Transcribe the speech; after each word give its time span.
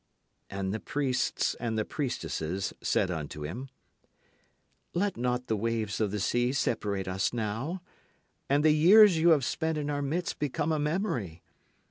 And 0.49 0.73
the 0.73 0.79
priests 0.79 1.53
and 1.59 1.77
the 1.77 1.85
priestesses 1.85 2.73
said 2.81 3.11
unto 3.11 3.43
him: 3.43 3.69
Let 4.95 5.15
not 5.15 5.45
the 5.45 5.55
waves 5.55 6.01
of 6.01 6.09
the 6.09 6.19
sea 6.19 6.53
separate 6.53 7.07
us 7.07 7.33
now, 7.33 7.83
and 8.49 8.65
the 8.65 8.71
years 8.71 9.19
you 9.19 9.29
have 9.29 9.45
spent 9.45 9.77
in 9.77 9.91
our 9.91 10.01
midst 10.01 10.39
become 10.39 10.71
a 10.71 10.79
memory. 10.79 11.43